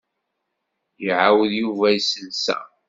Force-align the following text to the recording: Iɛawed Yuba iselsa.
Iɛawed 1.07 1.51
Yuba 1.59 1.87
iselsa. 1.97 2.57